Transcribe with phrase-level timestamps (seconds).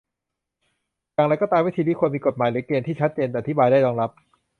[1.13, 4.09] อย่างไรก็ตาม วิธีนี้ควรมีกฎหมายหรือเกณฑ์ที่ชัดเจนอธิบายได้รองรับ